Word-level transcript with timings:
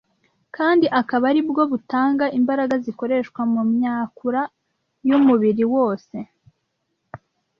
kandi 0.55 0.85
akaba 0.99 1.23
ari 1.31 1.41
bwo 1.49 1.63
butanga 1.71 2.25
imbaraga 2.39 2.75
zikoreshwa 2.85 3.41
mu 3.53 3.61
myakura 3.73 4.41
y’umubiri 5.07 5.63
wose, 5.75 6.15